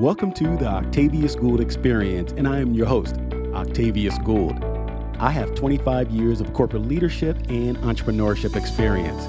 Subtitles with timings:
[0.00, 3.16] Welcome to the Octavius Gould Experience, and I am your host,
[3.52, 4.64] Octavius Gould.
[5.18, 9.26] I have 25 years of corporate leadership and entrepreneurship experience.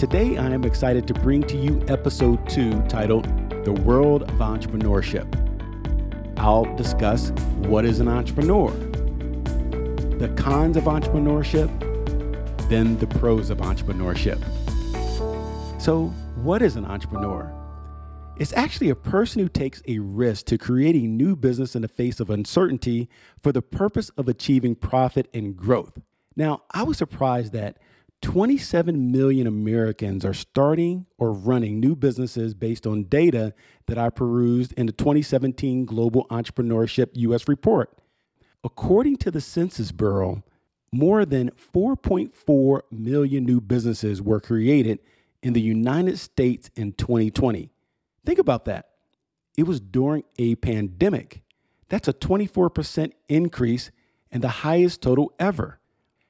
[0.00, 3.26] Today, I am excited to bring to you episode two titled
[3.66, 5.28] The World of Entrepreneurship.
[6.38, 8.70] I'll discuss what is an entrepreneur,
[10.16, 11.68] the cons of entrepreneurship,
[12.70, 14.42] then the pros of entrepreneurship.
[15.78, 17.52] So, what is an entrepreneur?
[18.38, 21.88] It's actually a person who takes a risk to create a new business in the
[21.88, 23.08] face of uncertainty
[23.42, 25.98] for the purpose of achieving profit and growth.
[26.36, 27.78] Now, I was surprised that
[28.20, 33.54] 27 million Americans are starting or running new businesses based on data
[33.86, 37.96] that I perused in the 2017 Global Entrepreneurship US report.
[38.62, 40.42] According to the Census Bureau,
[40.92, 44.98] more than 4.4 million new businesses were created
[45.42, 47.70] in the United States in 2020.
[48.26, 48.90] Think about that.
[49.56, 51.42] It was during a pandemic.
[51.88, 53.90] That's a 24% increase
[54.30, 55.78] and the highest total ever.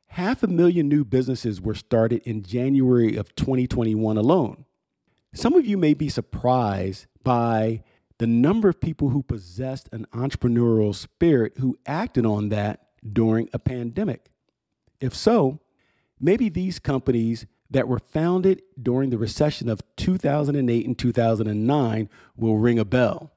[0.09, 4.67] Half a million new businesses were started in January of 2021 alone.
[5.35, 7.83] Some of you may be surprised by
[8.19, 13.59] the number of people who possessed an entrepreneurial spirit who acted on that during a
[13.59, 14.31] pandemic.
[15.01, 15.61] If so,
[16.19, 22.79] maybe these companies that were founded during the recession of 2008 and 2009 will ring
[22.79, 23.33] a bell.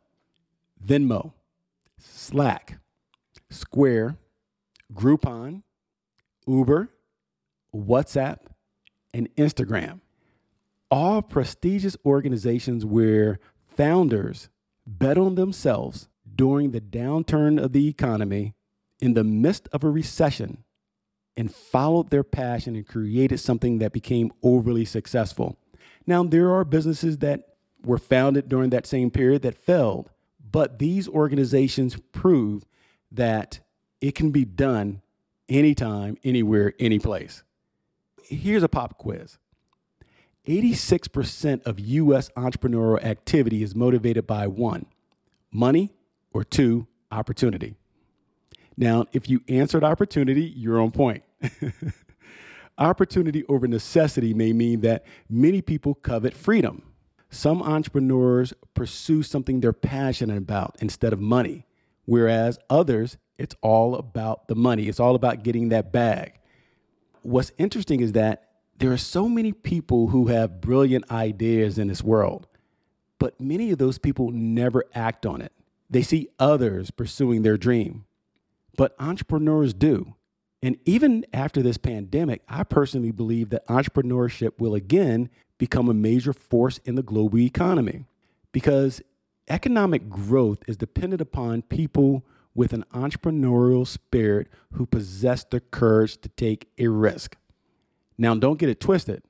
[0.86, 1.34] Venmo,
[1.98, 2.80] Slack,
[3.50, 4.18] Square,
[4.94, 5.64] Groupon,
[6.48, 6.90] Uber,
[7.76, 8.40] WhatsApp,
[9.14, 10.02] and Instagram.
[10.92, 14.50] All prestigious organizations where founders
[14.86, 18.56] bet on themselves during the downturn of the economy
[19.00, 20.64] in the midst of a recession
[21.40, 25.58] and followed their passion and created something that became overly successful.
[26.06, 30.10] Now, there are businesses that were founded during that same period that failed,
[30.52, 32.66] but these organizations prove
[33.10, 33.62] that
[34.02, 35.02] it can be done
[35.48, 37.44] anytime, anywhere, anyplace.
[38.24, 39.38] Here's a pop quiz
[40.46, 44.88] 86% of US entrepreneurial activity is motivated by one,
[45.54, 45.94] money,
[46.34, 47.76] or two, opportunity.
[48.76, 51.24] Now, if you answered opportunity, you're on point.
[52.78, 56.84] Opportunity over necessity may mean that many people covet freedom.
[57.30, 61.66] Some entrepreneurs pursue something they're passionate about instead of money,
[62.06, 64.88] whereas others, it's all about the money.
[64.88, 66.40] It's all about getting that bag.
[67.22, 72.02] What's interesting is that there are so many people who have brilliant ideas in this
[72.02, 72.48] world,
[73.20, 75.52] but many of those people never act on it.
[75.90, 78.06] They see others pursuing their dream,
[78.78, 80.16] but entrepreneurs do.
[80.62, 86.34] And even after this pandemic, I personally believe that entrepreneurship will again become a major
[86.34, 88.06] force in the global economy
[88.52, 89.02] because
[89.48, 96.30] economic growth is dependent upon people with an entrepreneurial spirit who possess the courage to
[96.30, 97.38] take a risk.
[98.18, 99.24] Now, don't get it twisted.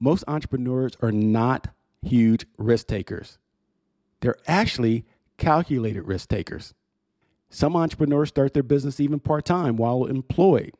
[0.00, 1.68] Most entrepreneurs are not
[2.02, 3.38] huge risk takers,
[4.20, 5.04] they're actually
[5.38, 6.74] calculated risk takers.
[7.50, 10.72] Some entrepreneurs start their business even part time while employed.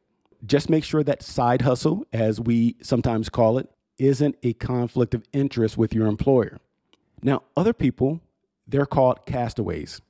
[0.45, 3.69] Just make sure that side hustle, as we sometimes call it,
[3.99, 6.59] isn't a conflict of interest with your employer.
[7.23, 8.21] Now, other people,
[8.67, 10.01] they're called castaways.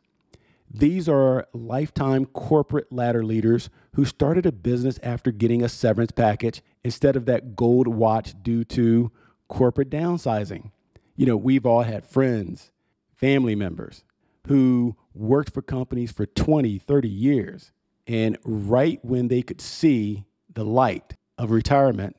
[0.70, 6.60] These are lifetime corporate ladder leaders who started a business after getting a severance package
[6.84, 9.10] instead of that gold watch due to
[9.48, 10.70] corporate downsizing.
[11.16, 12.70] You know, we've all had friends,
[13.16, 14.04] family members
[14.48, 17.72] who worked for companies for 20, 30 years.
[18.06, 22.16] And right when they could see the light of retirement,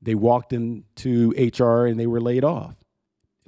[0.00, 2.76] they walked into HR and they were laid off.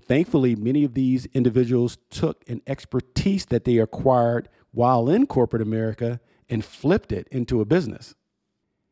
[0.01, 6.21] Thankfully, many of these individuals took an expertise that they acquired while in corporate America
[6.49, 8.15] and flipped it into a business.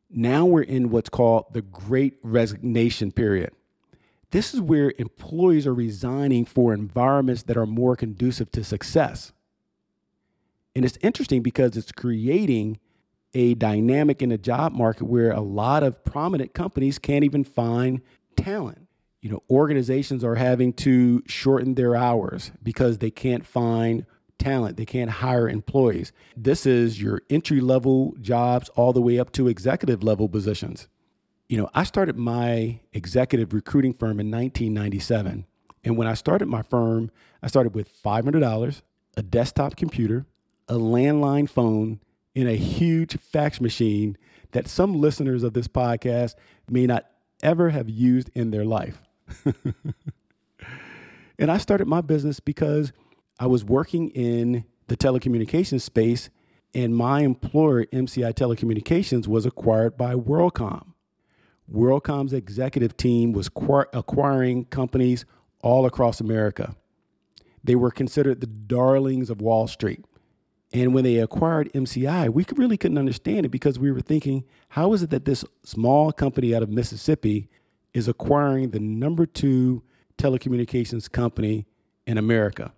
[0.09, 3.53] Now we're in what's called the great resignation period.
[4.31, 9.33] This is where employees are resigning for environments that are more conducive to success.
[10.75, 12.79] And it's interesting because it's creating
[13.35, 18.01] a dynamic in the job market where a lot of prominent companies can't even find
[18.37, 18.87] talent.
[19.21, 24.05] You know, organizations are having to shorten their hours because they can't find
[24.39, 24.77] talent.
[24.77, 26.13] They can't hire employees.
[26.37, 30.89] This is your entry level jobs all the way up to executive level positions.
[31.49, 35.47] You know, I started my executive recruiting firm in 1997.
[35.85, 37.11] And when I started my firm,
[37.43, 38.83] I started with $500,
[39.17, 40.27] a desktop computer,
[40.69, 42.01] a landline phone,
[42.35, 44.17] in a huge fax machine
[44.53, 46.35] that some listeners of this podcast
[46.69, 47.07] may not
[47.43, 49.03] ever have used in their life.
[51.39, 52.93] and I started my business because
[53.39, 56.31] I was working in the telecommunications space,
[56.75, 60.93] and my employer, MCI Telecommunications, was acquired by WorldCom.
[61.71, 63.51] WorldCom's executive team was
[63.93, 65.25] acquiring companies
[65.61, 66.77] all across America.
[67.65, 70.05] They were considered the darlings of Wall Street.
[70.73, 74.93] And when they acquired MCI, we really couldn't understand it because we were thinking, how
[74.95, 77.51] is it that this small company out of Mississippi
[77.93, 79.83] is acquiring the number two
[80.17, 81.67] telecommunications company
[82.07, 82.73] in America?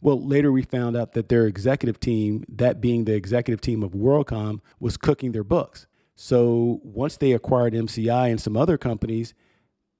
[0.00, 3.92] Well, later we found out that their executive team, that being the executive team of
[3.92, 5.86] WorldCom, was cooking their books.
[6.14, 9.34] So once they acquired MCI and some other companies,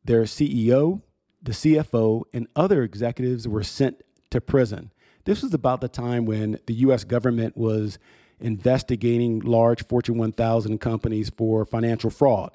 [0.04, 1.02] their CEO,
[1.42, 4.92] the CFO, and other executives were sent to prison.
[5.24, 7.98] This was about the time when the US government was
[8.40, 12.50] investigating large Fortune 1000 companies for financial fraud.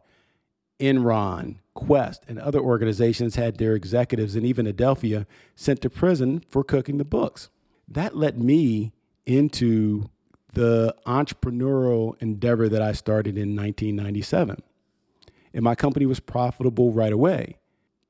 [0.80, 5.26] Enron, Qwest, and other organizations had their executives and even Adelphia
[5.56, 7.50] sent to prison for cooking the books.
[7.88, 8.94] That led me
[9.26, 10.10] into
[10.54, 14.62] the entrepreneurial endeavor that I started in 1997.
[15.54, 17.58] And my company was profitable right away.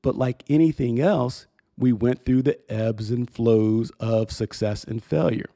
[0.02, 1.46] But like anything else,
[1.76, 5.50] we went through the ebbs and flows of success and failure.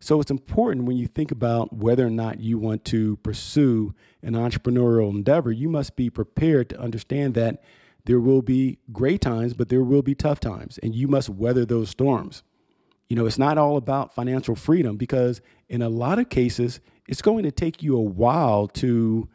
[0.00, 4.32] So it's important when you think about whether or not you want to pursue an
[4.32, 7.62] entrepreneurial endeavor, you must be prepared to understand that
[8.06, 11.66] there will be great times, but there will be tough times, and you must weather
[11.66, 12.42] those storms.
[13.10, 17.20] You know, it's not all about financial freedom because in a lot of cases, it's
[17.20, 19.28] going to take you a while to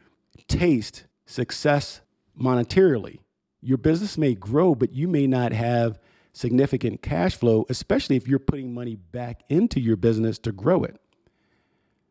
[0.47, 2.01] taste success
[2.39, 3.19] monetarily.
[3.61, 5.99] Your business may grow, but you may not have
[6.35, 10.99] significant cash flow, especially if you're putting money back into your business to grow it.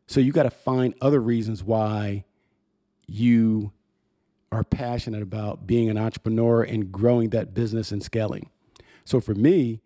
[0.07, 2.25] So you got to find other reasons why
[3.05, 3.71] you
[4.51, 8.49] are passionate about being an entrepreneur and growing that business and scaling.
[9.03, 9.81] So for me,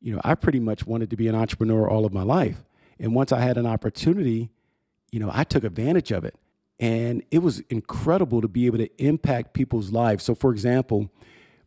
[0.00, 2.64] you know, I pretty much wanted to be an entrepreneur all of my life.
[2.98, 4.50] And once I had an opportunity,
[5.10, 6.36] you know, I took advantage of it.
[6.80, 10.24] And it was incredible to be able to impact people's lives.
[10.24, 11.10] So, for example,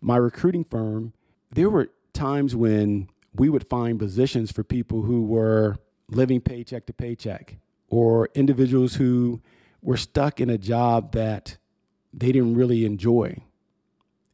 [0.01, 1.13] my recruiting firm,
[1.55, 5.77] there were times when we would find positions for people who were
[6.09, 7.57] living paycheck to paycheck
[7.89, 9.41] or individuals who
[9.81, 11.57] were stuck in a job that
[12.13, 13.37] they didn't really enjoy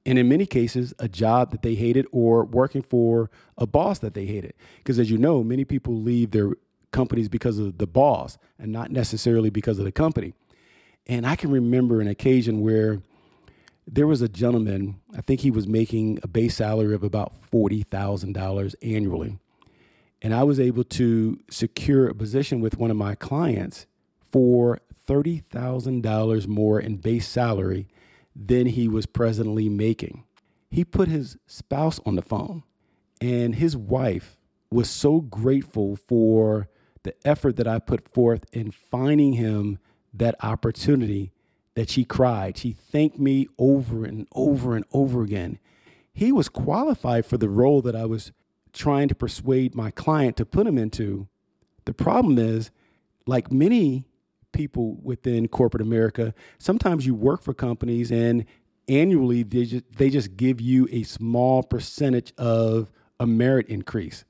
[0.06, 4.14] and in many cases, a job that they hated or working for a boss that
[4.14, 4.54] they hated.
[4.78, 6.52] Because as you know, many people leave their
[6.92, 10.34] companies because of the boss and not necessarily because of the company.
[11.08, 13.02] And I can remember an occasion where
[13.92, 18.76] there was a gentleman, I think he was making a base salary of about $40,000
[18.82, 19.38] annually.
[20.22, 23.88] And I was able to secure a position with one of my clients
[24.22, 27.90] for $30,000 more in base salary
[28.34, 30.24] than he was presently making.
[30.70, 32.64] He put his spouse on the phone,
[33.20, 34.38] and his wife
[34.72, 36.70] was so grateful for
[37.04, 39.80] the effort that I put forth in finding him
[40.14, 41.34] that opportunity
[41.76, 42.58] that she cried.
[42.58, 45.60] She thanked me over and over and over again.
[46.14, 48.32] He was qualified for the role that I was
[48.74, 51.28] trying to persuade my client to put him into.
[51.86, 52.72] The problem is,
[53.26, 54.08] like many
[54.52, 58.46] people within corporate America, sometimes you work for companies and
[58.88, 64.26] annually they just, they just give you a small percentage of a merit increase.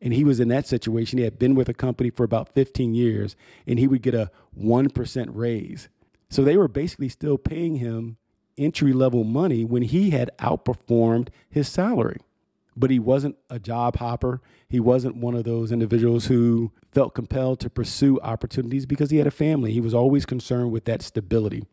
[0.00, 1.18] And he was in that situation.
[1.18, 3.36] He had been with a company for about 15 years
[3.66, 5.88] and he would get a 1% raise.
[6.34, 8.16] So they were basically still paying him
[8.58, 12.18] entry level money when he had outperformed his salary
[12.76, 14.40] but he wasn't a job hopper.
[14.68, 19.26] He wasn't one of those individuals who felt compelled to pursue opportunities because he had
[19.26, 19.72] a family.
[19.72, 21.64] He was always concerned with that stability.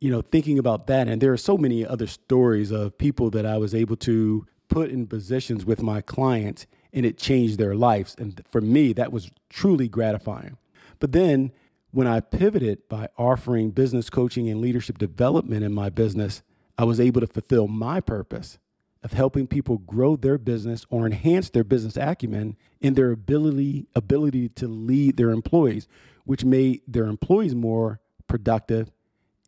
[0.00, 3.44] You know, thinking about that, and there are so many other stories of people that
[3.44, 8.14] I was able to put in positions with my clients and it changed their lives.
[8.18, 10.56] And for me, that was truly gratifying.
[11.00, 11.52] But then
[11.90, 16.42] when I pivoted by offering business coaching and leadership development in my business,
[16.76, 18.58] I was able to fulfill my purpose
[19.02, 24.48] of helping people grow their business or enhance their business acumen in their ability ability
[24.50, 25.88] to lead their employees,
[26.24, 28.90] which made their employees more productive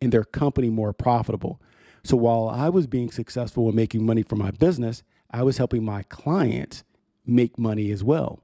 [0.01, 1.61] and their company more profitable.
[2.03, 5.85] So while I was being successful in making money for my business, I was helping
[5.85, 6.83] my clients
[7.25, 8.43] make money as well.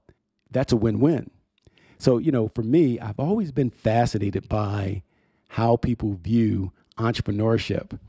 [0.52, 1.32] That's a win-win.
[1.98, 5.04] So, you know, for me, I've always been fascinated by
[5.50, 8.00] how people view entrepreneurship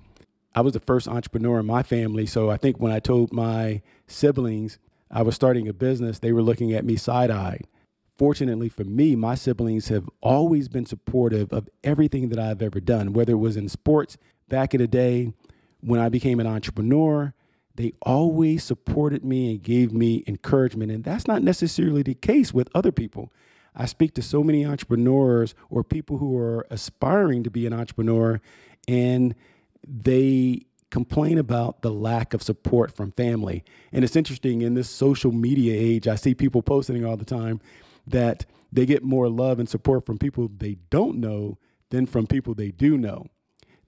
[0.55, 2.27] I was the first entrepreneur in my family.
[2.27, 4.79] So I think when I told my siblings
[5.11, 7.67] I was starting a business, they were looking at me side eyed.
[8.17, 13.13] Fortunately for me, my siblings have always been supportive of everything that I've ever done,
[13.13, 14.17] whether it was in sports
[14.49, 15.33] back in the day
[15.81, 17.35] when I became an entrepreneur.
[17.77, 20.91] they always supported me and gave me encouragement.
[20.91, 23.31] And that's not necessarily the case with other people.
[23.79, 28.41] I speak to so many entrepreneurs or people who are aspiring to be an entrepreneur,
[28.89, 29.35] and
[29.87, 33.63] they complain about the lack of support from family.
[33.93, 37.61] And it's interesting in this social media age, I see people posting all the time
[38.07, 41.59] that they get more love and support from people they don't know
[41.91, 43.27] than from people they do know.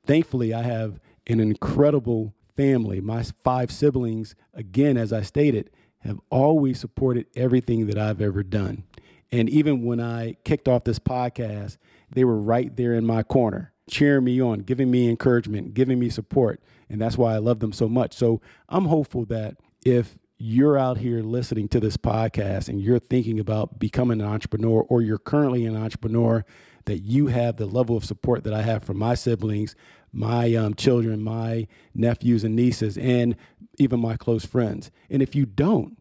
[0.07, 3.01] Thankfully, I have an incredible family.
[3.01, 5.71] My five siblings, again, as I stated,
[6.01, 8.85] have always supported everything that I've ever done.
[9.33, 11.77] And even when I kicked off this podcast,
[12.11, 16.11] they were right there in my corner, cheering me on, giving me encouragement, giving me
[16.11, 16.61] support.
[16.89, 18.15] And that's why I love them so much.
[18.15, 23.39] So I'm hopeful that if you're out here listening to this podcast and you're thinking
[23.39, 26.45] about becoming an entrepreneur or you're currently an entrepreneur,
[26.87, 29.77] that you have the level of support that I have from my siblings,
[30.13, 33.37] my um, children, my nephews and nieces, and
[33.79, 34.91] even my close friends.
[35.09, 35.99] And if you don't,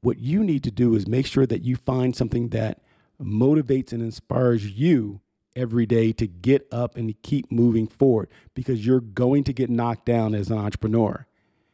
[0.00, 2.82] what you need to do is make sure that you find something that
[3.20, 5.20] motivates and inspires you
[5.56, 10.06] every day to get up and keep moving forward because you're going to get knocked
[10.06, 11.26] down as an entrepreneur.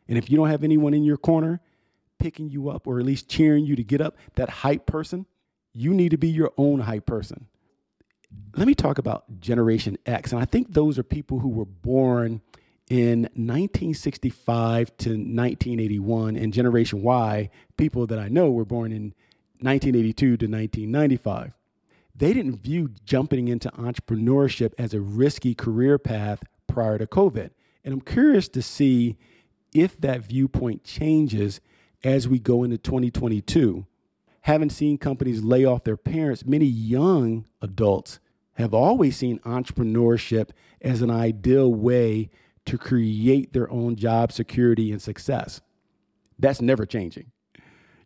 [0.09, 1.61] And if you don't have anyone in your corner
[2.19, 5.27] picking you up or at least cheering you to get up, that hype person,
[5.73, 7.47] you need to be your own hype person
[8.57, 10.33] let me talk about Generation X.
[10.33, 12.41] And I think those are people who were born
[12.89, 19.15] in 1965 to 1981, and Generation Y, people that I know were born in
[19.61, 21.53] 1982 to 1995.
[22.15, 27.51] They didn't view jumping into entrepreneurship as a risky career path prior to COVID.
[27.85, 29.17] And I'm curious to see
[29.75, 31.61] if that viewpoint changes
[32.03, 33.87] as we go into 2022.
[34.43, 38.21] Having seen companies lay off their parents, many young adults
[38.55, 40.51] have always seen entrepreneurship
[40.81, 42.31] as an ideal way
[42.67, 45.61] to create their own job security and success.
[46.39, 47.33] That's never changing.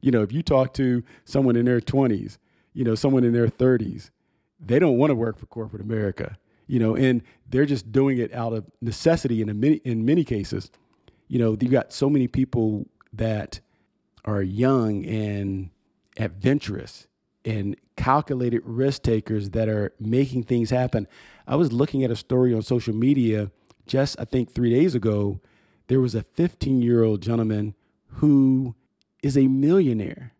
[0.01, 2.39] You know, if you talk to someone in their 20s,
[2.73, 4.11] you know, someone in their 30s,
[4.59, 8.33] they don't want to work for corporate America, you know, and they're just doing it
[8.33, 10.71] out of necessity in, many, in many cases.
[11.29, 13.61] You know, you got so many people that
[14.25, 15.71] are young and
[16.19, 17.07] adventurous
[17.45, 21.09] and calculated risk takers that are making things happen.
[21.47, 23.51] I was looking at a story on social media
[23.91, 25.41] just, I think, three days ago.
[25.89, 27.75] There was a 15 year old gentleman
[28.15, 28.77] who
[29.23, 30.33] is a millionaire.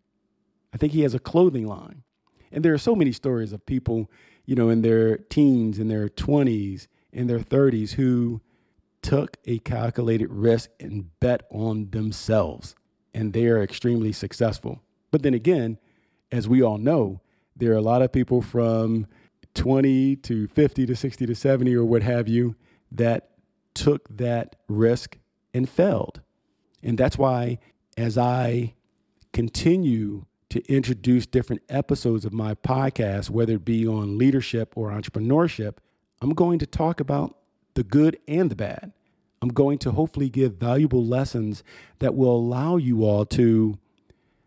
[0.73, 2.03] I think he has a clothing line.
[2.51, 4.09] And there are so many stories of people,
[4.45, 8.41] you know, in their teens, in their 20s, in their 30s who
[9.01, 12.75] took a calculated risk and bet on themselves.
[13.13, 14.81] And they are extremely successful.
[15.11, 15.77] But then again,
[16.31, 17.19] as we all know,
[17.55, 19.07] there are a lot of people from
[19.55, 22.55] 20 to 50 to 60 to 70 or what have you
[22.93, 23.30] that
[23.73, 25.17] took that risk
[25.53, 26.21] and failed.
[26.83, 27.59] And that's why,
[27.97, 28.73] as I
[29.33, 35.77] continue to introduce different episodes of my podcast, whether it be on leadership or entrepreneurship,
[36.21, 37.37] I'm going to talk about
[37.73, 38.91] the good and the bad.
[39.41, 41.63] I'm going to hopefully give valuable lessons
[41.99, 43.79] that will allow you all to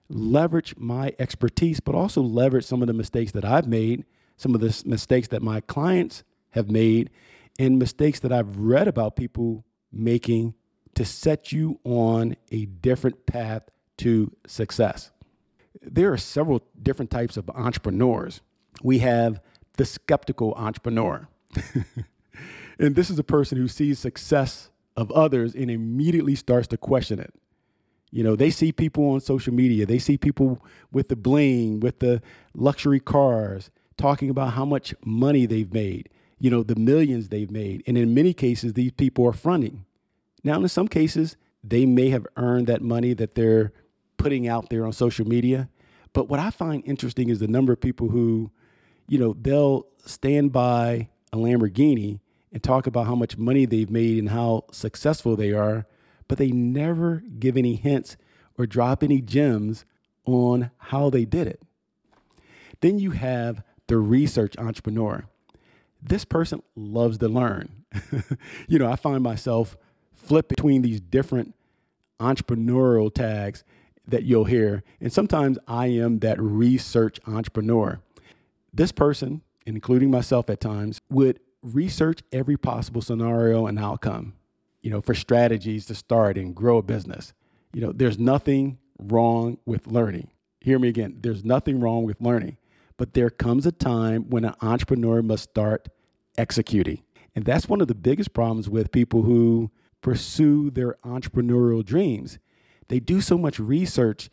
[0.08, 4.04] leverage my expertise, but also leverage some of the mistakes that I've made,
[4.36, 7.10] some of the mistakes that my clients have made,
[7.58, 10.54] and mistakes that I've read about people making
[10.94, 13.62] to set you on a different path
[13.98, 15.10] to success.
[15.82, 18.40] There are several different types of entrepreneurs.
[18.82, 19.40] We have
[19.76, 21.28] the skeptical entrepreneur.
[22.78, 27.18] and this is a person who sees success of others and immediately starts to question
[27.18, 27.34] it.
[28.10, 31.98] You know, they see people on social media, they see people with the bling, with
[31.98, 32.22] the
[32.54, 36.08] luxury cars, talking about how much money they've made,
[36.38, 37.82] you know, the millions they've made.
[37.86, 39.84] And in many cases, these people are fronting.
[40.42, 43.72] Now, in some cases, they may have earned that money that they're
[44.16, 45.68] putting out there on social media.
[46.12, 48.50] But what I find interesting is the number of people who,
[49.08, 52.20] you know, they'll stand by a Lamborghini
[52.52, 55.86] and talk about how much money they've made and how successful they are
[56.28, 58.16] but they never give any hints
[58.56, 59.84] or drop any gems
[60.24, 61.62] on how they did it.
[62.80, 65.26] Then you have the research entrepreneur.
[66.04, 67.84] This person loves to learn.
[68.68, 69.76] you know, I find myself
[70.14, 71.54] flip between these different
[72.20, 73.64] entrepreneurial tags
[74.06, 74.84] that you'll hear.
[75.00, 78.00] And sometimes I am that research entrepreneur.
[78.72, 84.34] This person, including myself at times, would research every possible scenario and outcome
[84.84, 87.32] you know, for strategies to start and grow a business.
[87.72, 90.28] You know, there's nothing wrong with learning.
[90.60, 91.16] Hear me again.
[91.20, 92.58] There's nothing wrong with learning,
[92.96, 95.88] but there comes a time when an entrepreneur must start
[96.38, 97.02] executing.
[97.34, 99.70] And that's one of the biggest problems with people who
[100.00, 102.38] pursue their entrepreneurial dreams
[102.88, 104.28] They do so much research,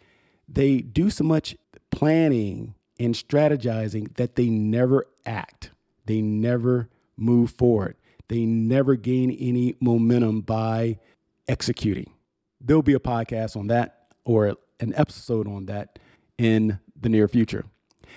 [0.48, 1.56] they do so much
[1.92, 5.72] planning and strategizing that they never act.
[6.06, 7.96] They never move forward.
[8.28, 11.00] They never gain any momentum by
[11.48, 12.12] executing.
[12.60, 16.00] There'll be a podcast on that or an episode on that
[16.38, 17.66] in the near future.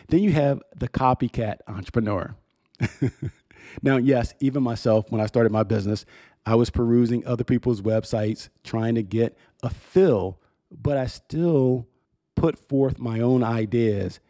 [0.08, 2.36] Then you have the copycat entrepreneur.
[3.82, 6.04] now, yes, even myself, when I started my business,
[6.46, 11.88] I was perusing other people's websites, trying to get a fill, but I still
[12.34, 14.20] put forth my own ideas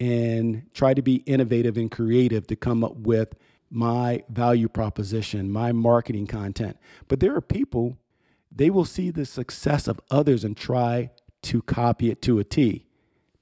[0.00, 3.34] and try to be innovative and creative to come up with
[3.70, 6.76] my value proposition, my marketing content.
[7.08, 7.96] But there are people,
[8.50, 11.10] they will see the success of others and try
[11.42, 12.86] to copy it to a T.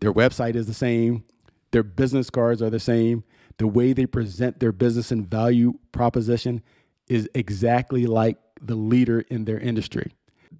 [0.00, 1.24] Their website is the same,
[1.72, 3.24] their business cards are the same,
[3.58, 6.62] the way they present their business and value proposition
[7.08, 10.12] is exactly like the leader in their industry.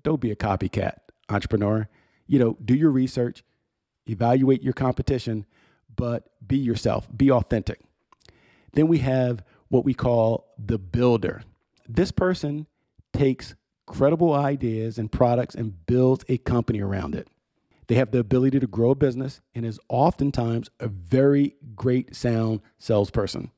[0.03, 0.95] Don't be a copycat
[1.29, 1.89] entrepreneur.
[2.27, 3.45] You know, do your research,
[4.07, 5.47] evaluate your competition,
[5.95, 7.81] but be yourself, be authentic.
[8.73, 11.43] Then we have what we call the builder.
[11.89, 12.67] This person
[13.13, 13.55] takes
[13.87, 17.29] credible ideas and products and builds a company around it.
[17.93, 22.63] They have the ability to grow a business and is oftentimes a very great sound
[22.79, 23.51] salesperson.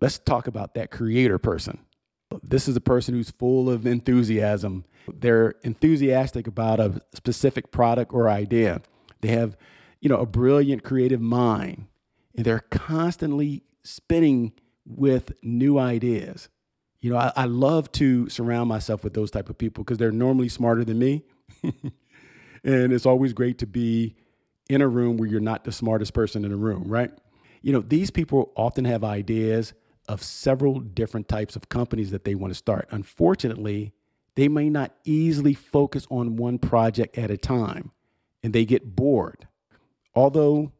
[0.00, 1.80] Let's talk about that creator person.
[2.44, 4.84] This is a person who's full of enthusiasm.
[5.12, 8.82] They're enthusiastic about a specific product or idea.
[9.20, 9.56] They have,
[10.00, 11.86] you know, a brilliant creative mind
[12.36, 14.52] and they're constantly spinning
[14.86, 16.48] with new ideas.
[17.00, 20.12] You know, I, I love to surround myself with those type of people because they're
[20.12, 21.24] normally smarter than me.
[22.64, 24.16] and it's always great to be
[24.68, 27.10] in a room where you're not the smartest person in the room, right?
[27.62, 29.74] You know, these people often have ideas
[30.08, 32.88] of several different types of companies that they want to start.
[32.90, 33.92] Unfortunately,
[34.34, 37.90] they may not easily focus on one project at a time
[38.42, 39.46] and they get bored.
[40.14, 40.72] Although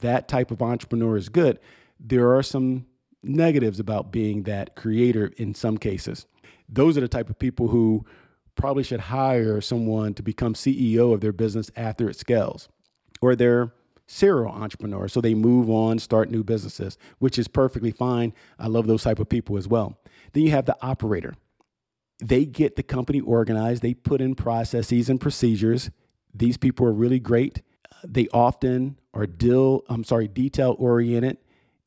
[0.00, 1.58] that type of entrepreneur is good,
[1.98, 2.86] there are some
[3.22, 6.26] negatives about being that creator in some cases.
[6.68, 8.06] Those are the type of people who
[8.58, 12.68] probably should hire someone to become CEO of their business after it scales,
[13.22, 13.72] or they're
[14.06, 15.12] serial entrepreneurs.
[15.12, 18.34] So they move on, start new businesses, which is perfectly fine.
[18.58, 19.98] I love those type of people as well.
[20.32, 21.34] Then you have the operator.
[22.18, 25.90] They get the company organized, they put in processes and procedures.
[26.34, 27.62] These people are really great.
[28.04, 31.38] They often are deal, I'm sorry, detail oriented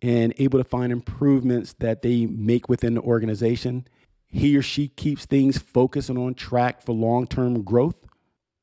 [0.01, 3.87] and able to find improvements that they make within the organization.
[4.31, 7.95] He or she keeps things focused and on track for long-term growth.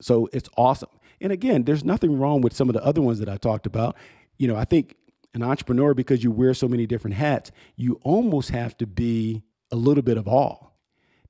[0.01, 0.89] So it's awesome.
[1.21, 3.97] And again, there's nothing wrong with some of the other ones that I talked about.
[4.39, 4.97] You know, I think
[5.35, 9.77] an entrepreneur, because you wear so many different hats, you almost have to be a
[9.77, 10.81] little bit of all.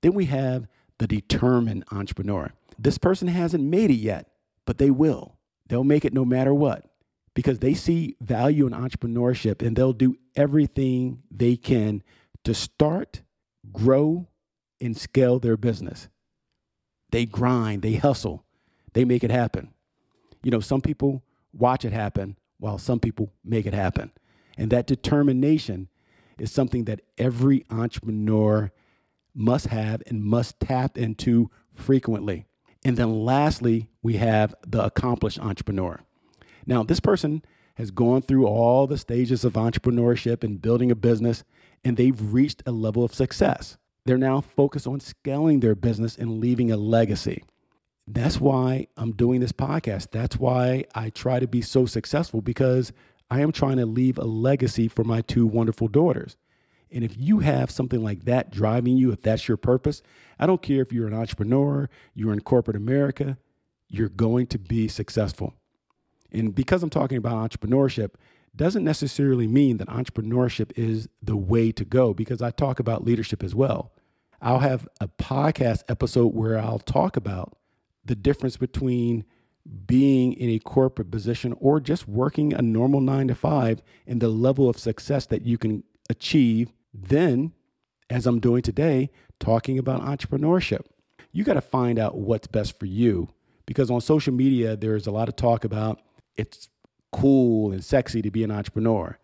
[0.02, 2.52] Then we have the determined entrepreneur.
[2.78, 4.30] This person hasn't made it yet,
[4.64, 5.36] but they will.
[5.68, 6.84] They'll make it no matter what
[7.34, 12.02] because they see value in entrepreneurship and they'll do everything they can
[12.44, 13.22] to start,
[13.72, 14.28] grow,
[14.80, 16.08] and scale their business.
[17.10, 18.44] They grind, they hustle,
[18.92, 19.72] they make it happen.
[20.42, 24.12] You know, some people watch it happen while some people make it happen.
[24.56, 25.88] And that determination
[26.38, 28.70] is something that every entrepreneur
[29.34, 32.46] must have and must tap into frequently.
[32.84, 36.00] And then lastly, we have the accomplished entrepreneur.
[36.66, 37.42] Now, this person
[37.74, 41.44] has gone through all the stages of entrepreneurship and building a business,
[41.84, 43.76] and they've reached a level of success.
[44.04, 47.44] They're now focused on scaling their business and leaving a legacy.
[48.06, 50.12] That's why I'm doing this podcast.
[50.12, 52.92] That's why I try to be so successful because
[53.30, 56.36] I am trying to leave a legacy for my two wonderful daughters.
[56.90, 60.02] And if you have something like that driving you, if that's your purpose,
[60.38, 63.36] I don't care if you're an entrepreneur, you're in corporate America,
[63.88, 65.54] you're going to be successful.
[66.32, 68.14] And because I'm talking about entrepreneurship,
[68.58, 73.42] doesn't necessarily mean that entrepreneurship is the way to go because I talk about leadership
[73.42, 73.92] as well.
[74.42, 77.56] I'll have a podcast episode where I'll talk about
[78.04, 79.24] the difference between
[79.86, 84.28] being in a corporate position or just working a normal nine to five and the
[84.28, 86.72] level of success that you can achieve.
[86.92, 87.52] Then,
[88.10, 90.82] as I'm doing today, talking about entrepreneurship.
[91.32, 93.28] You got to find out what's best for you
[93.66, 96.00] because on social media, there's a lot of talk about
[96.36, 96.68] it's
[97.12, 99.18] cool and sexy to be an entrepreneur.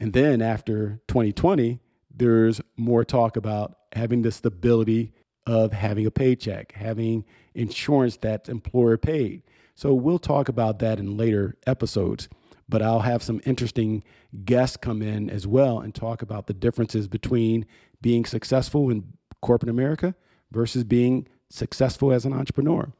[0.00, 1.80] And then after 2020,
[2.14, 5.12] there's more talk about having the stability
[5.46, 9.42] of having a paycheck, having insurance that's employer paid.
[9.74, 12.28] So we'll talk about that in later episodes,
[12.68, 14.02] but I'll have some interesting
[14.44, 17.64] guests come in as well and talk about the differences between
[18.00, 20.14] being successful in corporate America
[20.50, 22.92] versus being successful as an entrepreneur.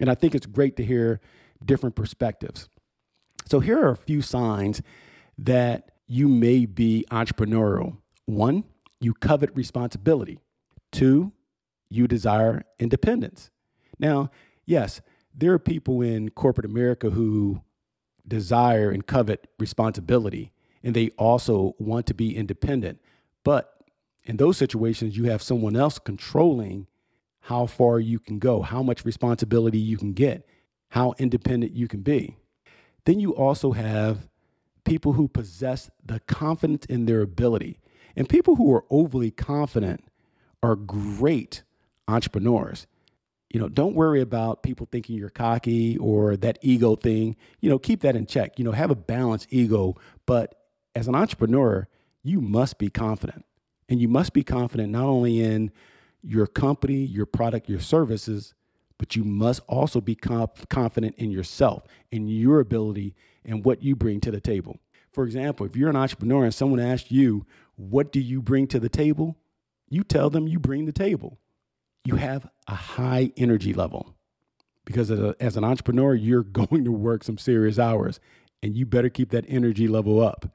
[0.00, 1.20] And I think it's great to hear
[1.64, 2.68] different perspectives.
[3.44, 4.82] So here are a few signs
[5.38, 7.98] that you may be entrepreneurial.
[8.26, 8.64] One,
[9.00, 10.40] you covet responsibility.
[10.92, 11.32] Two,
[11.90, 13.50] you desire independence.
[13.98, 14.30] Now,
[14.64, 15.00] yes,
[15.34, 17.62] there are people in corporate America who
[18.26, 20.52] desire and covet responsibility,
[20.82, 23.00] and they also want to be independent.
[23.42, 23.70] But
[24.24, 26.86] in those situations, you have someone else controlling
[27.40, 30.46] how far you can go, how much responsibility you can get,
[30.88, 32.36] how independent you can be.
[33.04, 34.28] Then you also have
[34.84, 37.80] people who possess the confidence in their ability.
[38.16, 40.04] And people who are overly confident
[40.62, 41.62] are great
[42.06, 42.86] entrepreneurs.
[43.50, 47.36] You know, don't worry about people thinking you're cocky or that ego thing.
[47.60, 48.58] You know, keep that in check.
[48.58, 49.96] You know, have a balanced ego.
[50.26, 50.54] But
[50.94, 51.88] as an entrepreneur,
[52.22, 53.44] you must be confident.
[53.88, 55.70] And you must be confident not only in
[56.22, 58.54] your company, your product, your services,
[58.98, 63.96] but you must also be comp- confident in yourself, in your ability, and what you
[63.96, 64.78] bring to the table.
[65.12, 68.80] For example, if you're an entrepreneur and someone asks you, What do you bring to
[68.80, 69.36] the table?
[69.88, 71.38] you tell them you bring the table.
[72.04, 74.14] You have a high energy level
[74.84, 78.20] because as, an entrepreneur, you're going to work some serious hours
[78.62, 80.46] and you better keep that energy level up.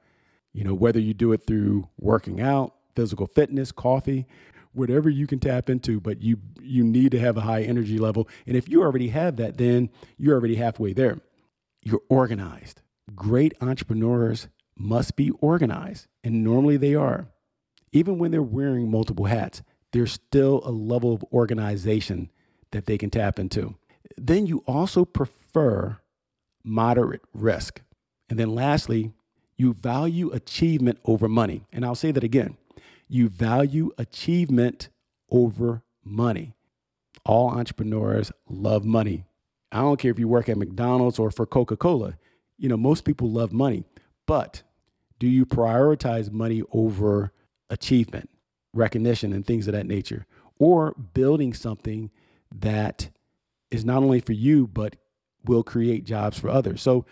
[0.53, 4.25] You know, whether you do it through working out, physical fitness, coffee,
[4.73, 8.27] whatever you can tap into, but you you need to have a high energy level.
[8.45, 11.19] And if you already have that, then you're already halfway there.
[11.83, 12.81] You're organized.
[13.15, 17.27] Great entrepreneurs must be organized, and normally they are.
[17.91, 22.29] Even when they're wearing multiple hats, there's still a level of organization
[22.71, 23.75] that they can tap into.
[24.17, 25.97] Then you also prefer
[26.63, 27.81] moderate risk.
[28.29, 29.11] And then lastly,
[29.57, 31.65] you value achievement over money.
[31.73, 32.57] And I'll say that again
[33.09, 34.89] you value achievement
[35.31, 36.53] over money.
[37.25, 39.25] All entrepreneurs love money.
[39.71, 42.17] I don't care if you work at McDonald's or for Coca Cola.
[42.57, 43.83] You know, most people love money.
[44.25, 44.63] But
[45.19, 47.33] do you prioritize money over
[47.69, 48.29] achievement,
[48.73, 50.25] recognition, and things of that nature?
[50.59, 52.11] Or building something
[52.51, 53.09] that
[53.71, 54.95] is not only for you, but
[55.45, 56.81] will create jobs for others.
[56.81, 57.05] So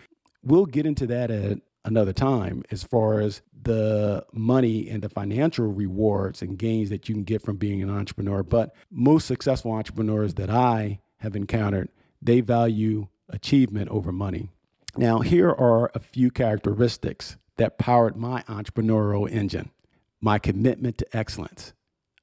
[0.44, 5.68] we'll get into that at another time as far as the money and the financial
[5.68, 8.44] rewards and gains that you can get from being an entrepreneur.
[8.44, 11.90] But most successful entrepreneurs that I have encountered,
[12.22, 14.50] they value achievement over money.
[14.96, 19.72] Now, here are a few characteristics that powered my entrepreneurial engine
[20.20, 21.74] my commitment to excellence.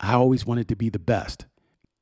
[0.00, 1.46] I always wanted to be the best.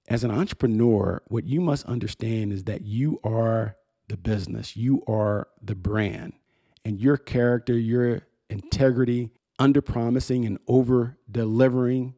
[0.09, 3.77] As an entrepreneur, what you must understand is that you are
[4.09, 6.33] the business, you are the brand
[6.85, 12.15] and your character, your integrity, under promising and over delivering,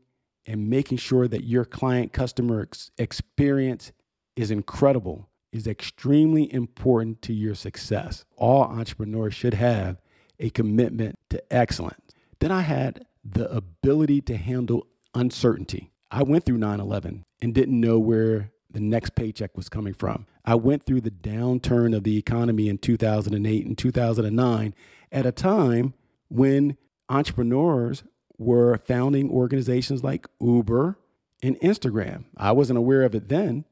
[0.46, 3.92] and making sure that your client customer ex- experience
[4.36, 8.24] is incredible is extremely important to your success.
[8.36, 10.00] All entrepreneurs should have
[10.40, 12.12] a commitment to excellence.
[12.40, 15.92] Then I had the ability to handle uncertainty.
[16.10, 20.26] I went through 9 11 and didn't know where the next paycheck was coming from.
[20.44, 24.74] I went through the downturn of the economy in 2008 and 2009
[25.10, 25.94] at a time
[26.28, 26.76] when
[27.08, 28.02] entrepreneurs
[28.36, 30.98] were founding organizations like Uber
[31.42, 32.24] and Instagram.
[32.36, 33.64] I wasn't aware of it then,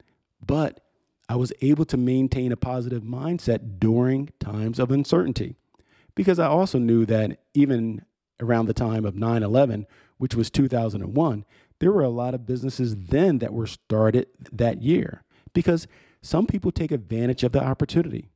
[0.45, 0.81] but
[1.29, 5.57] I was able to maintain a positive mindset during times of uncertainty
[6.15, 8.05] because I also knew that even
[8.41, 9.87] around the time of 9 11,
[10.19, 11.45] which was 2001,
[11.83, 15.89] there were a lot of businesses then that were started that year because
[16.21, 18.31] some people take advantage of the opportunity.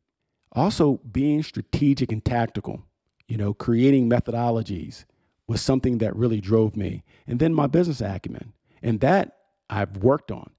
[0.51, 2.83] Also, being strategic and tactical,
[3.29, 5.05] you know, creating methodologies
[5.47, 7.05] was something that really drove me.
[7.25, 8.53] And then my business acumen.
[8.83, 9.37] And that
[9.71, 10.51] I've worked on.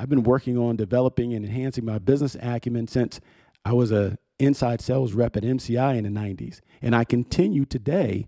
[0.00, 3.20] I've been working on developing and enhancing my business acumen since
[3.64, 6.58] I was a inside sales rep at MCI in the 90s.
[6.80, 8.26] And I continue today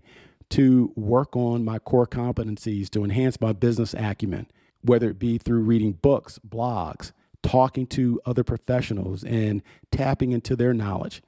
[0.49, 4.47] to work on my core competencies to enhance my business acumen,
[4.81, 10.73] whether it be through reading books, blogs, talking to other professionals, and tapping into their
[10.73, 11.21] knowledge.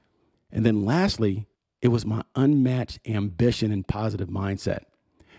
[0.50, 1.46] And then lastly,
[1.80, 4.80] it was my unmatched ambition and positive mindset.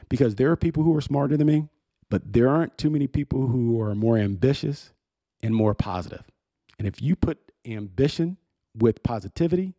[0.07, 1.67] Because there are people who are smarter than me,
[2.09, 4.91] but there aren't too many people who are more ambitious
[5.43, 6.23] and more positive.
[6.77, 8.37] And if you put ambition
[8.75, 9.75] with positivity,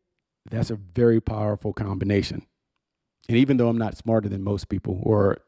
[0.48, 2.46] that's a very powerful combination.
[3.31, 5.38] And even though I'm not smarter than most people or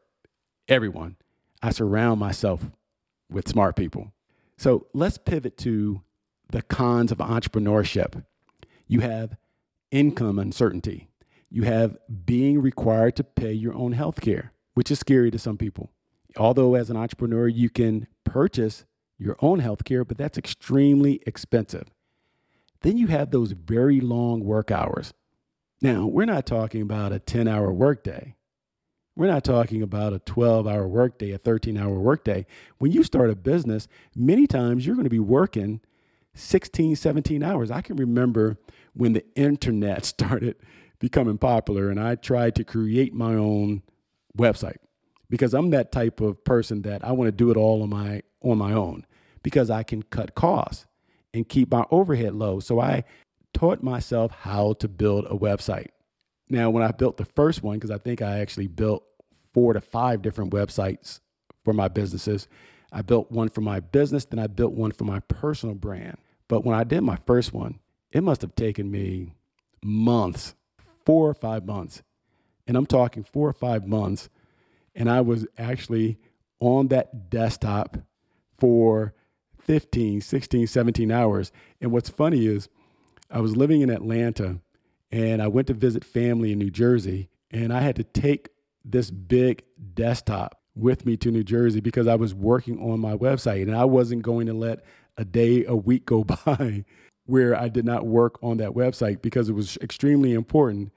[0.68, 1.16] everyone,
[1.64, 2.70] I surround myself
[3.28, 4.12] with smart people.
[4.56, 6.00] So let's pivot to
[6.48, 8.24] the cons of entrepreneurship.
[8.86, 9.36] You have
[9.90, 11.08] income uncertainty.
[11.50, 15.58] You have being required to pay your own health care, which is scary to some
[15.58, 15.90] people.
[16.36, 18.84] Although, as an entrepreneur, you can purchase
[19.18, 21.88] your own health care, but that's extremely expensive.
[22.82, 25.12] Then you have those very long work hours.
[25.82, 28.36] Now, we're not talking about a 10 hour workday.
[29.16, 32.46] We're not talking about a 12 hour workday, a 13 hour workday.
[32.78, 35.80] When you start a business, many times you're going to be working
[36.34, 37.72] 16, 17 hours.
[37.72, 38.58] I can remember
[38.94, 40.54] when the internet started
[41.00, 43.82] becoming popular and I tried to create my own
[44.38, 44.76] website
[45.28, 48.22] because I'm that type of person that I want to do it all on my
[48.40, 49.04] on my own
[49.42, 50.86] because I can cut costs
[51.34, 52.60] and keep my overhead low.
[52.60, 53.02] So I
[53.62, 55.90] taught myself how to build a website.
[56.50, 59.04] Now, when I built the first one, because I think I actually built
[59.54, 61.20] four to five different websites
[61.64, 62.48] for my businesses,
[62.90, 66.16] I built one for my business, then I built one for my personal brand.
[66.48, 67.78] But when I did my first one,
[68.10, 69.36] it must have taken me
[69.80, 70.56] months,
[71.06, 72.02] four or five months.
[72.66, 74.28] And I'm talking four or five months.
[74.92, 76.18] And I was actually
[76.58, 77.96] on that desktop
[78.58, 79.14] for
[79.60, 81.52] 15, 16, 17 hours.
[81.80, 82.68] And what's funny is
[83.32, 84.58] I was living in Atlanta
[85.10, 87.30] and I went to visit family in New Jersey.
[87.50, 88.50] And I had to take
[88.84, 89.62] this big
[89.94, 93.84] desktop with me to New Jersey because I was working on my website and I
[93.84, 94.84] wasn't going to let
[95.16, 96.84] a day, a week go by
[97.26, 100.92] where I did not work on that website because it was extremely important.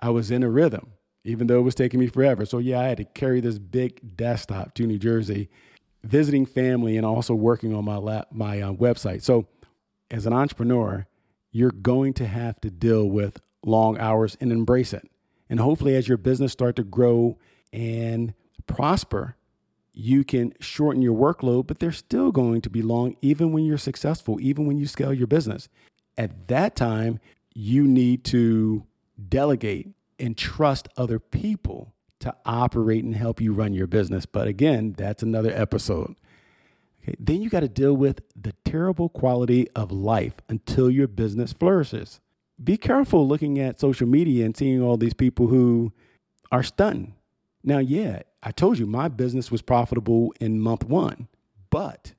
[0.00, 0.92] I was in a rhythm,
[1.24, 2.46] even though it was taking me forever.
[2.46, 5.48] So, yeah, I had to carry this big desktop to New Jersey,
[6.02, 9.22] visiting family and also working on my, lap, my uh, website.
[9.22, 9.48] So,
[10.10, 11.06] as an entrepreneur,
[11.54, 15.08] you're going to have to deal with long hours and embrace it.
[15.48, 17.38] And hopefully, as your business start to grow
[17.72, 18.34] and
[18.66, 19.36] prosper,
[19.92, 23.78] you can shorten your workload, but they're still going to be long even when you're
[23.78, 25.68] successful, even when you scale your business.
[26.18, 27.20] At that time,
[27.54, 28.84] you need to
[29.28, 34.26] delegate and trust other people to operate and help you run your business.
[34.26, 36.16] But again, that's another episode.
[37.04, 41.52] Okay, then you got to deal with the terrible quality of life until your business
[41.52, 42.20] flourishes.
[42.62, 45.92] Be careful looking at social media and seeing all these people who
[46.50, 47.14] are stunting.
[47.62, 51.28] Now, yeah, I told you my business was profitable in month one,
[51.68, 52.14] but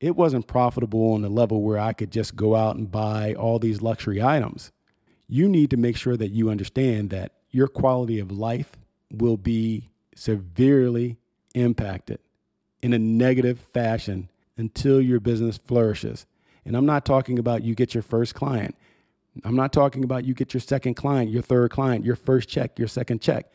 [0.00, 3.58] it wasn't profitable on the level where I could just go out and buy all
[3.58, 4.70] these luxury items.
[5.28, 8.72] You need to make sure that you understand that your quality of life
[9.10, 11.16] will be severely
[11.54, 12.20] impacted
[12.82, 16.26] in a negative fashion until your business flourishes.
[16.64, 18.76] And I'm not talking about you get your first client.
[19.44, 22.78] I'm not talking about you get your second client, your third client, your first check,
[22.78, 23.50] your second check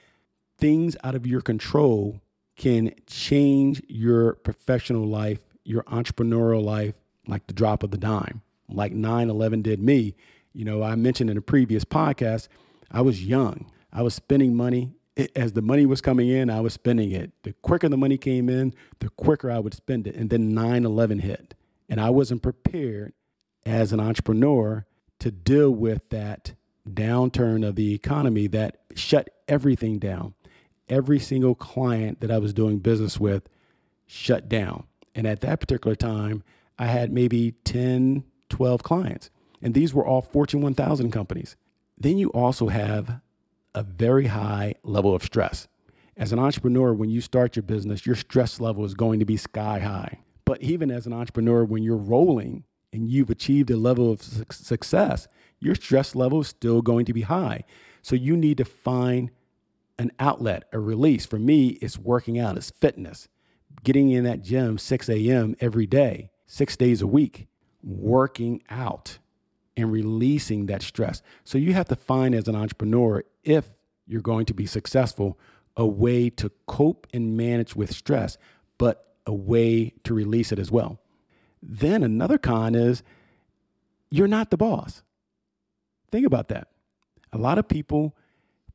[0.62, 2.22] things out of your control
[2.56, 6.94] can change your professional life, your entrepreneurial life,
[7.28, 10.16] like the drop of the dime, like 9 11 did me.
[10.54, 12.48] You know, I mentioned in a previous podcast,
[12.92, 13.66] I was young.
[13.92, 14.92] I was spending money.
[15.36, 17.32] As the money was coming in, I was spending it.
[17.44, 20.16] The quicker the money came in, the quicker I would spend it.
[20.16, 21.54] And then 9 11 hit.
[21.90, 23.14] And I wasn't prepared
[23.66, 24.86] as an entrepreneur
[25.20, 26.54] to deal with that
[26.90, 30.34] downturn of the economy that shut everything down
[30.92, 33.48] every single client that I was doing business with
[34.06, 34.84] shut down.
[35.16, 36.44] And at that particular time,
[36.78, 39.30] I had maybe 10, 12 clients.
[39.62, 41.56] And these were all Fortune 1000 companies.
[41.98, 43.22] Then you also have
[43.74, 45.68] a very high level of stress.
[46.18, 49.38] As an entrepreneur, when you start your business, your stress level is going to be
[49.38, 50.20] sky high.
[50.46, 54.44] But even as an entrepreneur, when you're rolling and you've achieved a level of su-
[54.52, 55.28] success,
[55.60, 57.64] your stress level is still going to be high.
[58.02, 59.32] So you need to find
[59.98, 61.26] an outlet, a release.
[61.26, 63.28] For me, it's working out, it's fitness,
[63.84, 65.56] getting in that gym 6 a.m.
[65.60, 67.48] every day, six days a week,
[67.84, 69.20] working out
[69.78, 71.22] and releasing that stress.
[71.44, 73.66] So you have to find as an entrepreneur, if
[74.08, 75.40] you're going to be successful,
[75.78, 78.38] a way to cope and manage with stress,
[78.78, 81.00] but a way to release it as well.
[81.62, 83.04] Then another con is
[84.10, 85.04] you're not the boss.
[86.12, 86.68] Think about that.
[87.32, 88.16] A lot of people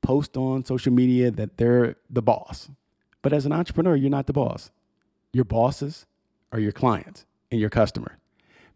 [0.01, 2.71] post on social media that they're the boss.
[3.23, 4.71] But as an entrepreneur, you're not the boss.
[5.33, 6.07] Your bosses
[6.53, 8.19] are your clients and your customer.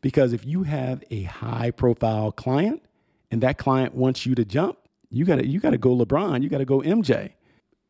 [0.01, 2.83] Because if you have a high profile client
[3.31, 4.77] and that client wants you to jump,
[5.11, 7.33] you gotta you gotta go LeBron, you gotta go MJ.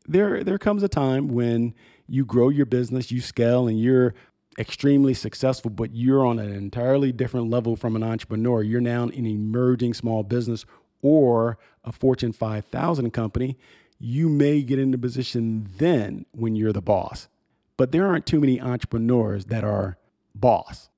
[0.07, 1.75] There there comes a time when
[2.07, 4.15] you grow your business, you scale, and you're
[4.59, 8.63] extremely successful, but you're on an entirely different level from an entrepreneur.
[8.63, 10.65] You're now an emerging small business
[11.03, 13.59] or a Fortune 5000 company,
[13.99, 17.29] you may get in the position then when you're the boss.
[17.77, 19.99] But there aren't too many entrepreneurs that are
[20.35, 20.91] boss.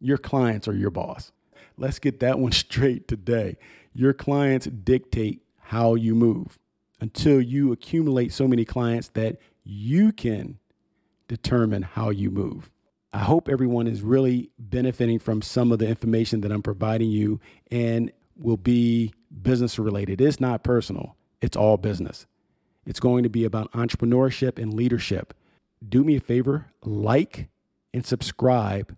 [0.00, 1.32] Your clients are your boss.
[1.76, 3.56] Let's get that one straight today.
[3.92, 6.58] Your clients dictate how you move
[7.00, 10.58] until you accumulate so many clients that you can
[11.28, 12.70] determine how you move.
[13.12, 17.40] I hope everyone is really benefiting from some of the information that I'm providing you.
[17.70, 20.20] And will be business related.
[20.20, 22.26] It's not personal, it's all business.
[22.86, 25.34] It's going to be about entrepreneurship and leadership.
[25.86, 27.48] Do me a favor, like
[27.92, 28.96] and subscribe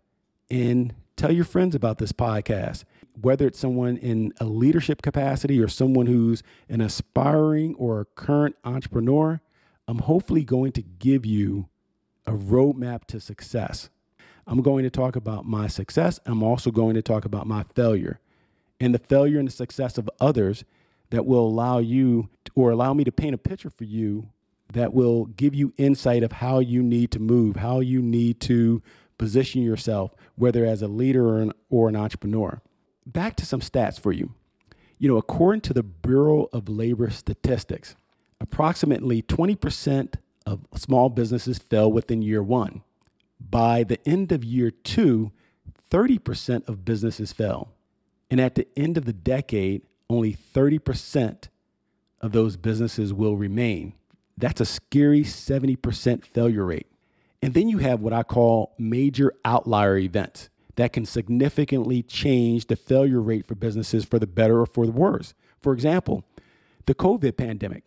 [0.50, 2.85] and tell your friends about this podcast.
[3.20, 8.57] Whether it's someone in a leadership capacity or someone who's an aspiring or a current
[8.64, 9.40] entrepreneur,
[9.87, 11.68] I'm hopefully going to give you
[12.27, 13.90] a roadmap to success.
[14.46, 16.18] I'm going to talk about my success.
[16.27, 18.20] I'm also going to talk about my failure
[18.81, 20.64] and the failure and the success of others
[21.11, 24.29] that will allow you or allow me to paint a picture for you
[24.72, 28.83] that will give you insight of how you need to move, how you need to
[29.18, 32.61] position yourself, whether as a leader or an, or an entrepreneur.
[33.06, 34.34] Back to some stats for you.
[34.98, 37.96] You know, according to the Bureau of Labor Statistics,
[38.40, 40.14] approximately 20%
[40.46, 42.82] of small businesses fell within year one.
[43.40, 45.32] By the end of year two,
[45.90, 47.72] 30% of businesses fell.
[48.30, 51.48] And at the end of the decade, only 30%
[52.20, 53.94] of those businesses will remain.
[54.38, 56.86] That's a scary 70% failure rate.
[57.42, 62.76] And then you have what I call major outlier events that can significantly change the
[62.76, 65.35] failure rate for businesses for the better or for the worse.
[65.61, 66.24] For example,
[66.87, 67.85] the COVID pandemic.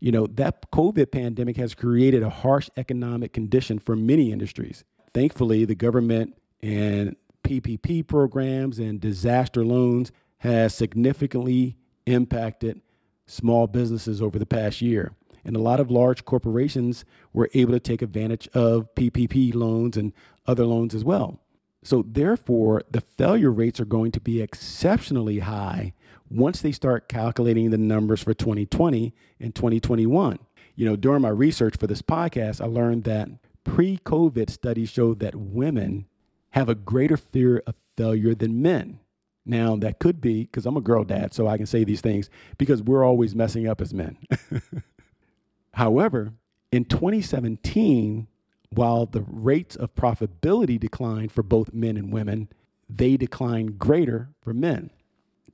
[0.00, 4.84] You know, that COVID pandemic has created a harsh economic condition for many industries.
[5.12, 12.80] Thankfully, the government and PPP programs and disaster loans has significantly impacted
[13.26, 15.12] small businesses over the past year.
[15.44, 20.12] And a lot of large corporations were able to take advantage of PPP loans and
[20.46, 21.40] other loans as well.
[21.82, 25.94] So, therefore, the failure rates are going to be exceptionally high
[26.30, 30.38] once they start calculating the numbers for 2020 and 2021.
[30.74, 33.28] You know, during my research for this podcast, I learned that
[33.64, 36.06] pre COVID studies showed that women
[36.50, 39.00] have a greater fear of failure than men.
[39.44, 42.28] Now, that could be because I'm a girl dad, so I can say these things
[42.58, 44.18] because we're always messing up as men.
[45.72, 46.34] However,
[46.70, 48.26] in 2017,
[48.70, 52.48] while the rates of profitability declined for both men and women,
[52.88, 54.90] they declined greater for men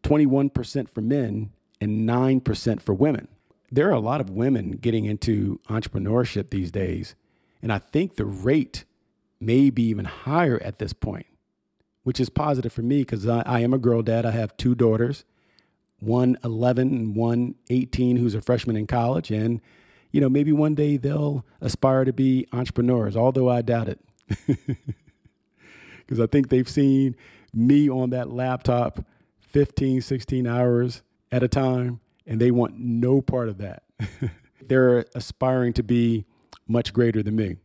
[0.03, 1.51] 21% for men
[1.81, 3.27] and 9% for women.
[3.73, 7.15] There are a lot of women getting into entrepreneurship these days,
[7.63, 8.85] and I think the rate
[9.41, 11.27] may be even higher at this point,
[12.03, 14.27] which is positive for me because I, I, am a girl dad.
[14.27, 15.25] I have two daughters,
[16.01, 19.31] one 11 and one 18 who's a freshman in college.
[19.31, 19.61] And,
[20.15, 24.01] you know, maybe one day they'll aspire to be entrepreneurs, although I doubt it.
[26.07, 27.17] Because I think they've seen
[27.55, 29.07] me on that laptop
[29.41, 33.85] 15, 16 hours at a time, and they want no part of that.
[34.61, 36.27] They're aspiring to be
[36.69, 37.57] much greater than me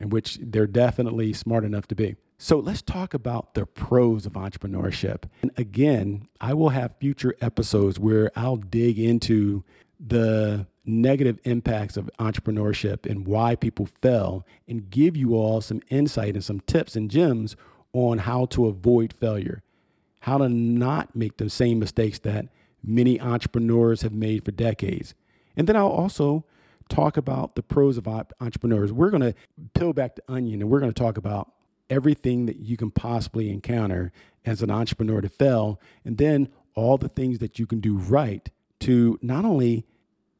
[0.00, 2.14] in which they're definitely smart enough to be.
[2.38, 5.24] So let's talk about the pros of entrepreneurship.
[5.42, 9.64] And again, I will have future episodes where I'll dig into
[9.98, 16.34] the negative impacts of entrepreneurship and why people fail and give you all some insight
[16.34, 17.56] and some tips and gems
[17.92, 19.62] on how to avoid failure,
[20.20, 22.48] how to not make the same mistakes that
[22.82, 25.14] many entrepreneurs have made for decades.
[25.56, 26.44] And then I'll also
[26.88, 28.92] talk about the pros of entrepreneurs.
[28.92, 29.34] We're going to
[29.74, 31.52] peel back the onion and we're going to talk about
[31.90, 34.12] everything that you can possibly encounter
[34.44, 38.50] as an entrepreneur to fail, and then all the things that you can do right
[38.80, 39.84] to not only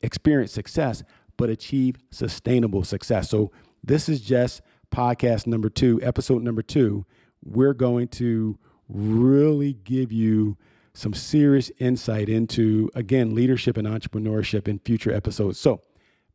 [0.00, 1.02] experience success,
[1.36, 3.30] but achieve sustainable success.
[3.30, 3.50] So,
[3.82, 4.60] this is just
[4.92, 7.04] podcast number two, episode number two.
[7.44, 8.58] We're going to
[8.88, 10.56] really give you
[10.94, 15.58] some serious insight into, again, leadership and entrepreneurship in future episodes.
[15.60, 15.80] So,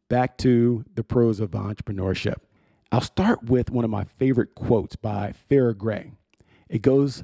[0.10, 2.38] back to the pros of entrepreneurship.
[2.92, 6.12] I'll start with one of my favorite quotes by Farrah Gray.
[6.70, 7.24] It goes,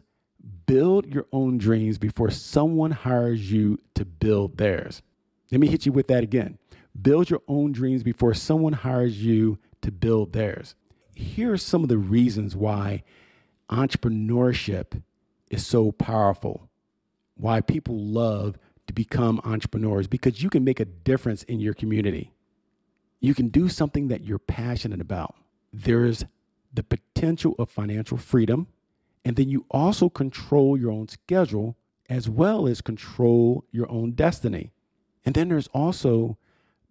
[0.65, 5.01] Build your own dreams before someone hires you to build theirs.
[5.51, 6.57] Let me hit you with that again.
[6.99, 10.75] Build your own dreams before someone hires you to build theirs.
[11.15, 13.03] Here are some of the reasons why
[13.69, 15.01] entrepreneurship
[15.49, 16.69] is so powerful,
[17.35, 22.31] why people love to become entrepreneurs, because you can make a difference in your community.
[23.19, 25.35] You can do something that you're passionate about.
[25.71, 26.25] There's
[26.73, 28.67] the potential of financial freedom.
[29.25, 31.75] And then you also control your own schedule
[32.09, 34.71] as well as control your own destiny.
[35.25, 36.37] And then there's also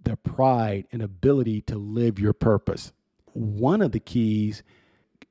[0.03, 2.93] the pride and ability to live your purpose.
[3.33, 4.63] One of the keys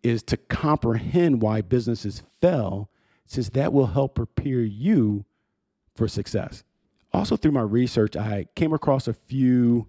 [0.04, 2.90] is to comprehend why businesses fail,
[3.26, 5.26] since that will help prepare you
[5.96, 6.64] for success.
[7.14, 9.88] Also, through my research, I came across a few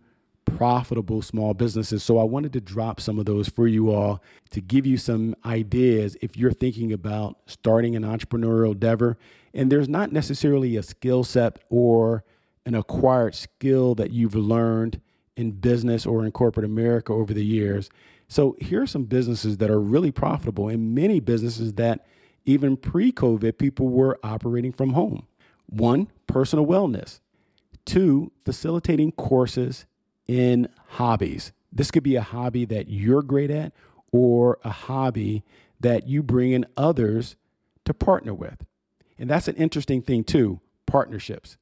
[0.56, 2.02] profitable small businesses.
[2.02, 5.34] So I wanted to drop some of those for you all to give you some
[5.44, 9.18] ideas if you're thinking about starting an entrepreneurial endeavor.
[9.52, 12.24] And there's not necessarily a skill set or
[12.68, 15.00] an acquired skill that you've learned
[15.38, 17.88] in business or in corporate America over the years.
[18.28, 22.06] So here are some businesses that are really profitable and many businesses that
[22.44, 25.26] even pre COVID, people were operating from home.
[25.64, 27.20] One, personal wellness.
[27.86, 29.86] Two, facilitating courses
[30.26, 31.52] in hobbies.
[31.72, 33.72] This could be a hobby that you're great at
[34.12, 35.42] or a hobby
[35.80, 37.36] that you bring in others
[37.86, 38.66] to partner with.
[39.18, 41.58] And that's an interesting thing, too partnerships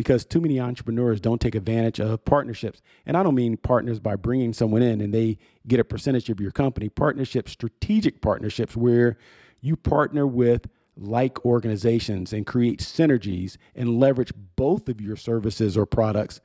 [0.00, 2.80] because too many entrepreneurs don't take advantage of partnerships.
[3.04, 5.36] And I don't mean partners by bringing someone in and they
[5.68, 6.88] get a percentage of your company.
[6.88, 9.18] Partnerships, strategic partnerships, where
[9.60, 15.84] you partner with like organizations and create synergies and leverage both of your services or
[15.84, 16.40] products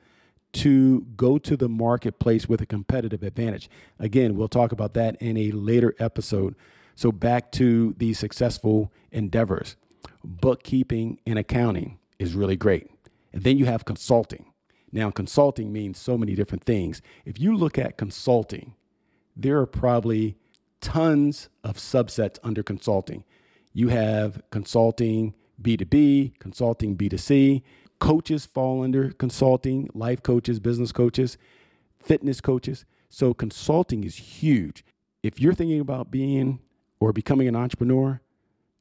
[0.52, 3.70] to go to the marketplace with a competitive advantage.
[3.98, 6.56] Again, we'll talk about that in a later episode.
[6.94, 9.76] So, back to the successful endeavors.
[10.22, 12.90] Bookkeeping and accounting is really great.
[13.32, 14.46] And then you have consulting.
[14.92, 17.02] Now, consulting means so many different things.
[17.24, 18.74] If you look at consulting,
[19.36, 20.36] there are probably
[20.80, 23.24] tons of subsets under consulting.
[23.72, 27.62] You have consulting B2B, consulting B2C.
[27.98, 31.36] Coaches fall under consulting, life coaches, business coaches,
[31.98, 32.84] fitness coaches.
[33.08, 34.84] So, consulting is huge.
[35.22, 36.60] If you're thinking about being
[37.00, 38.20] or becoming an entrepreneur,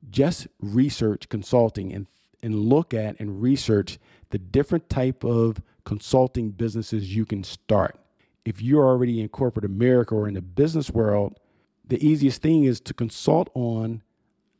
[0.10, 2.08] just research consulting and,
[2.46, 3.98] and look at and research
[4.30, 8.00] the different type of consulting businesses you can start.
[8.46, 11.40] If you're already in corporate America or in the business world,
[11.88, 14.04] the easiest thing is to consult on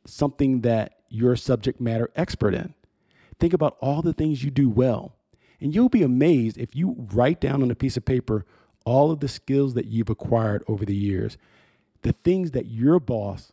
[0.04, 2.74] something that you're a subject matter expert in.
[3.38, 5.14] Think about all the things you do well.
[5.60, 8.44] And you'll be amazed if you write down on a piece of paper
[8.84, 11.36] all of the skills that you've acquired over the years,
[12.02, 13.52] the things that your boss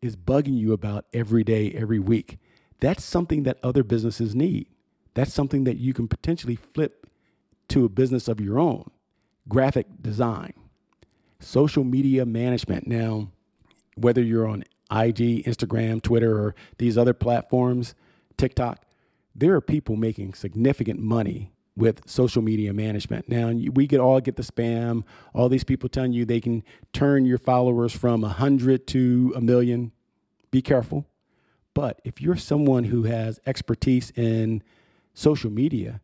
[0.00, 2.38] is bugging you about every day, every week.
[2.80, 4.66] That's something that other businesses need.
[5.14, 7.06] That's something that you can potentially flip
[7.68, 8.90] to a business of your own.
[9.48, 10.52] Graphic design,
[11.38, 12.86] social media management.
[12.86, 13.30] Now,
[13.96, 17.94] whether you're on IG, Instagram, Twitter, or these other platforms,
[18.36, 18.84] TikTok,
[19.34, 23.28] there are people making significant money with social media management.
[23.28, 25.02] Now, we could all get the spam,
[25.32, 26.62] all these people telling you they can
[26.92, 29.92] turn your followers from 100 to a million.
[30.50, 31.06] Be careful.
[31.74, 34.62] But if you're someone who has expertise in
[35.12, 36.00] social media,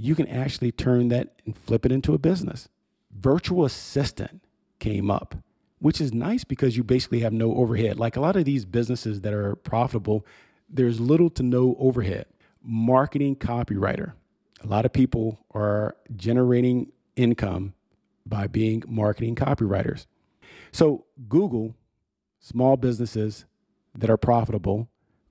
[0.00, 2.68] you can actually turn that and flip it into a business.
[3.14, 4.42] Virtual assistant
[4.78, 5.36] came up,
[5.78, 7.98] which is nice because you basically have no overhead.
[7.98, 10.26] Like a lot of these businesses that are profitable,
[10.68, 12.26] there's little to no overhead.
[12.62, 14.12] Marketing copywriter.
[14.62, 17.74] A lot of people are generating income
[18.24, 20.06] by being marketing copywriters.
[20.70, 21.74] So, Google,
[22.38, 23.44] small businesses
[23.94, 24.88] that are profitable,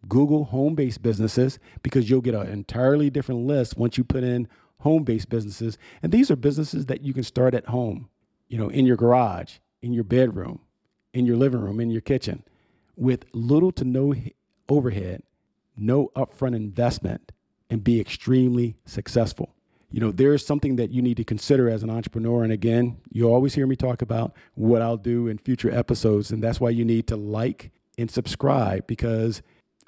[0.08, 4.47] Google home based businesses because you'll get an entirely different list once you put in
[4.80, 5.78] home based businesses.
[6.02, 8.10] And these are businesses that you can start at home,
[8.47, 10.60] you know, in your garage, in your bedroom,
[11.14, 12.43] in your living room, in your kitchen
[12.95, 14.14] with little to no
[14.70, 15.24] overhead,
[15.76, 17.32] no upfront investment,
[17.70, 19.56] and be extremely successful.
[19.91, 22.43] You know, there's something that you need to consider as an entrepreneur.
[22.43, 26.32] And again, you always hear me talk about what I'll do in future episodes.
[26.32, 29.41] And that's why you need to like and subscribe because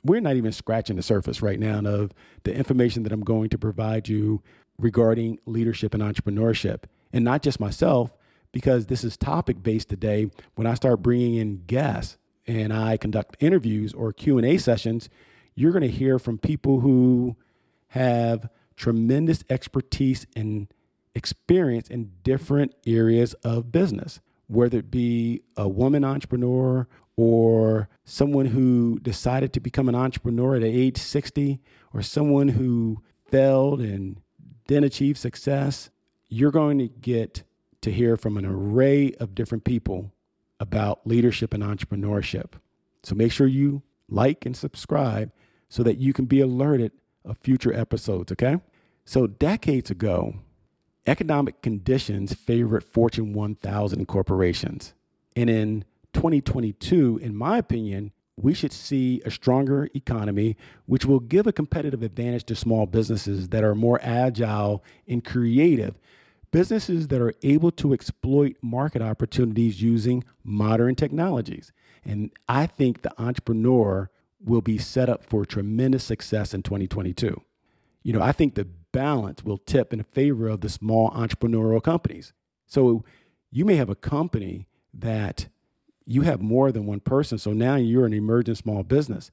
[0.04, 2.12] we're not even scratching the surface right now of
[2.43, 4.41] the information that I'm going to provide you
[4.78, 6.84] regarding leadership and entrepreneurship.
[7.12, 8.18] And not just myself,
[8.54, 10.30] because this is topic based today.
[10.56, 15.10] When I start bringing in guests and I conduct interviews or Q&A sessions,
[15.56, 17.36] you're going to hear from people who
[17.88, 20.68] have tremendous expertise and
[21.16, 28.99] experience in different areas of business, whether it be a woman entrepreneur or someone who
[28.99, 31.59] decided to become an entrepreneur at age 60
[31.93, 34.22] or someone who failed and
[34.68, 35.89] then achieved success,
[36.30, 37.43] you're going to get
[37.82, 40.11] to hear from an array of different people
[40.59, 42.53] about leadership and entrepreneurship.
[43.03, 45.32] So make sure you like and subscribe
[45.70, 46.91] so that you can be alerted
[47.26, 48.57] of future episodes, okay?
[49.05, 50.36] So decades ago,
[51.05, 54.93] economic conditions favored Fortune 1000 corporations.
[55.36, 61.45] And in 2022, in my opinion, we should see a stronger economy, which will give
[61.45, 65.99] a competitive advantage to small businesses that are more agile and creative,
[66.51, 71.72] businesses that are able to exploit market opportunities using modern technologies.
[72.03, 74.09] And I think the entrepreneur
[74.43, 77.41] will be set up for tremendous success in 2022.
[78.03, 82.34] You know, I think the balance will tip in favor of the small entrepreneurial companies.
[82.66, 83.03] So
[83.51, 85.47] you may have a company that
[86.06, 87.38] you have more than one person.
[87.38, 89.32] So now you're an emerging small business.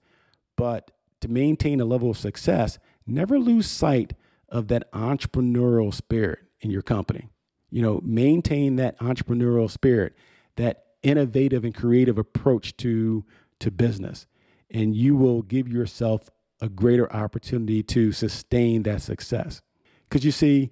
[0.57, 0.91] But
[1.21, 4.15] to maintain a level of success, never lose sight
[4.49, 7.29] of that entrepreneurial spirit in your company.
[7.71, 10.15] You know, maintain that entrepreneurial spirit,
[10.57, 13.25] that innovative and creative approach to
[13.61, 14.27] to business,
[14.71, 16.31] and you will give yourself
[16.63, 19.61] a greater opportunity to sustain that success.
[20.09, 20.71] Because you see,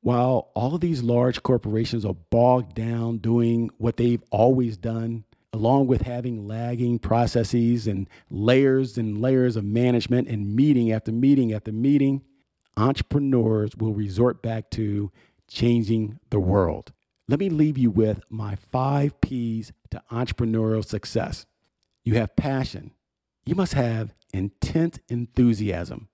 [0.00, 5.86] while all of these large corporations are bogged down doing what they've always done, along
[5.86, 11.72] with having lagging processes and layers and layers of management and meeting after meeting after
[11.72, 12.22] meeting,
[12.76, 15.10] entrepreneurs will resort back to
[15.48, 16.92] changing the world.
[17.28, 21.46] Let me leave you with my five P's to entrepreneurial success.
[22.04, 22.92] You have passion.
[23.44, 26.08] You must have intense enthusiasm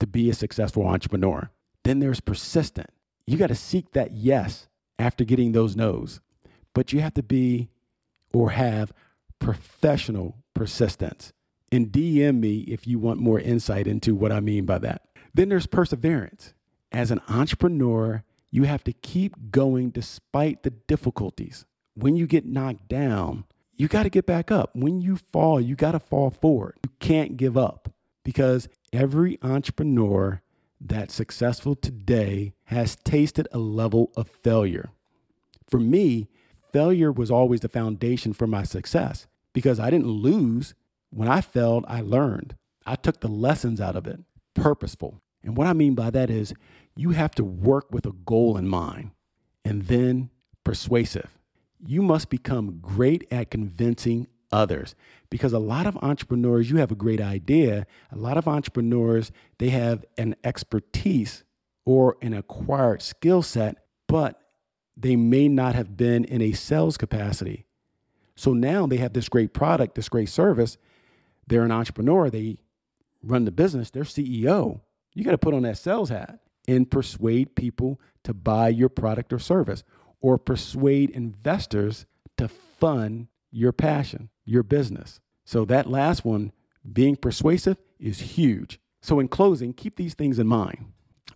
[0.00, 1.50] to be a successful entrepreneur.
[1.82, 2.90] Then there's persistent.
[3.26, 4.68] You got to seek that yes
[4.98, 6.20] after getting those no's,
[6.74, 7.70] but you have to be
[8.34, 8.92] or have
[9.38, 11.32] professional persistence.
[11.72, 15.02] And DM me if you want more insight into what I mean by that.
[15.32, 16.52] Then there's perseverance.
[16.92, 21.64] As an entrepreneur, you have to keep going despite the difficulties.
[21.94, 23.44] When you get knocked down,
[23.76, 24.70] you got to get back up.
[24.74, 26.76] When you fall, you got to fall forward.
[26.84, 27.92] You can't give up
[28.24, 30.40] because every entrepreneur
[30.80, 34.90] that's successful today has tasted a level of failure.
[35.68, 36.28] For me,
[36.74, 40.74] failure was always the foundation for my success because I didn't lose.
[41.10, 42.56] When I failed, I learned.
[42.84, 44.18] I took the lessons out of it,
[44.54, 45.20] purposeful.
[45.44, 46.52] And what I mean by that is
[46.96, 49.12] you have to work with a goal in mind
[49.64, 50.30] and then
[50.64, 51.38] persuasive.
[51.78, 54.96] You must become great at convincing others
[55.30, 59.70] because a lot of entrepreneurs you have a great idea a lot of entrepreneurs they
[59.70, 61.42] have an expertise
[61.84, 64.43] or an acquired skill set but
[64.96, 67.66] they may not have been in a sales capacity
[68.36, 70.76] so now they have this great product this great service
[71.46, 72.56] they're an entrepreneur they
[73.22, 74.80] run the business they're ceo
[75.14, 79.32] you got to put on that sales hat and persuade people to buy your product
[79.32, 79.84] or service
[80.20, 85.20] or persuade investors to fund your passion, your business.
[85.44, 86.52] So, that last one,
[86.90, 88.80] being persuasive, is huge.
[89.02, 90.86] So, in closing, keep these things in mind.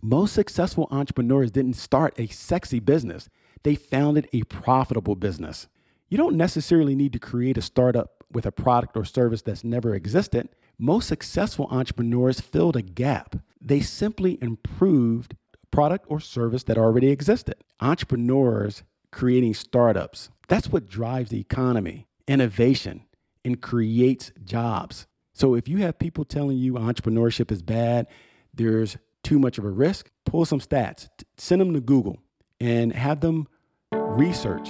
[0.01, 3.29] Most successful entrepreneurs didn't start a sexy business,
[3.63, 5.67] they founded a profitable business.
[6.09, 9.93] You don't necessarily need to create a startup with a product or service that's never
[9.93, 10.49] existed.
[10.77, 13.35] Most successful entrepreneurs filled a gap.
[13.61, 15.35] They simply improved
[15.71, 17.55] product or service that already existed.
[17.79, 23.05] Entrepreneurs creating startups, that's what drives the economy, innovation,
[23.43, 25.07] and creates jobs.
[25.33, 28.07] So if you have people telling you entrepreneurship is bad,
[28.53, 31.07] there's too much of a risk, pull some stats,
[31.37, 32.19] send them to Google
[32.59, 33.47] and have them
[33.91, 34.69] research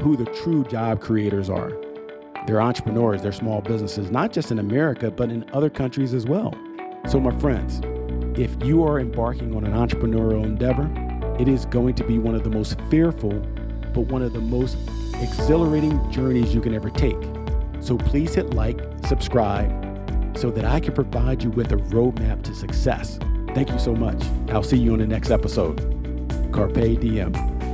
[0.00, 1.72] who the true job creators are.
[2.46, 6.54] They're entrepreneurs, they're small businesses, not just in America, but in other countries as well.
[7.08, 7.80] So, my friends,
[8.38, 10.90] if you are embarking on an entrepreneurial endeavor,
[11.40, 13.32] it is going to be one of the most fearful,
[13.94, 14.76] but one of the most
[15.20, 17.16] exhilarating journeys you can ever take.
[17.80, 19.70] So please hit like, subscribe,
[20.36, 23.18] so that I can provide you with a roadmap to success.
[23.54, 24.22] Thank you so much.
[24.50, 25.95] I'll see you on the next episode.
[26.56, 27.65] Carpe Diem.